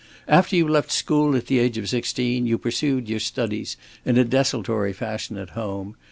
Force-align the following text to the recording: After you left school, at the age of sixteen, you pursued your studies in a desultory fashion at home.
After 0.27 0.55
you 0.55 0.67
left 0.67 0.91
school, 0.91 1.35
at 1.35 1.45
the 1.45 1.59
age 1.59 1.77
of 1.77 1.87
sixteen, 1.87 2.47
you 2.47 2.57
pursued 2.57 3.07
your 3.07 3.19
studies 3.19 3.77
in 4.03 4.17
a 4.17 4.23
desultory 4.25 4.93
fashion 4.93 5.37
at 5.37 5.51
home. 5.51 5.95